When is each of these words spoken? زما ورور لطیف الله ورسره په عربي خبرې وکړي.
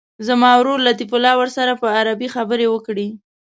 زما 0.27 0.51
ورور 0.59 0.79
لطیف 0.87 1.11
الله 1.15 1.33
ورسره 1.37 1.73
په 1.81 1.87
عربي 1.97 2.27
خبرې 2.35 2.67
وکړي. 2.69 3.07